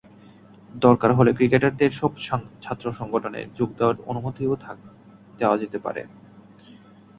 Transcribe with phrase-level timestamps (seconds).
[0.81, 2.11] দরকার হলে ক্রিকেটারদের এসব
[2.61, 4.53] ছাত্রসংগঠনে যোগ দেওয়ার অনুমতিও
[5.39, 6.01] দেওয়া যেতে পারে।